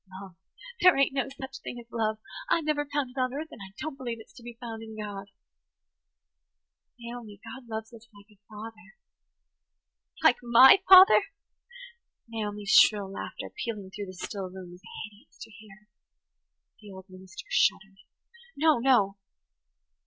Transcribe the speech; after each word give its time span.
Love! 0.19 0.33
There 0.79 0.97
ain't 0.97 1.13
no 1.13 1.29
such 1.29 1.59
thing 1.59 1.79
as 1.79 1.85
love! 1.91 2.17
I've 2.49 2.65
never 2.65 2.87
found 2.91 3.11
it 3.15 3.19
on 3.19 3.35
earth, 3.35 3.49
and 3.51 3.61
I 3.61 3.71
don't 3.77 3.95
believe 3.99 4.19
it's 4.19 4.33
to 4.33 4.41
be 4.41 4.57
found 4.59 4.81
in 4.81 4.97
God." 4.99 5.27
"Naomi, 6.99 7.39
God 7.45 7.67
loves 7.69 7.93
us 7.93 8.07
like 8.11 8.25
a 8.35 8.39
father." 8.49 8.95
"Like 10.23 10.37
my 10.41 10.81
father?" 10.89 11.25
Naomi's 12.27 12.71
shrill 12.71 13.11
laughter, 13.11 13.51
pealing 13.63 13.91
through 13.91 14.07
the 14.07 14.15
still 14.15 14.49
room, 14.49 14.71
was 14.71 14.81
hideous 15.05 15.37
to 15.37 15.51
hear. 15.51 15.87
The 16.81 16.89
old 16.93 17.05
minister 17.07 17.45
shuddered. 17.51 17.97
[Page 18.55 18.63
107] 18.63 18.83
"No–no 18.83 19.17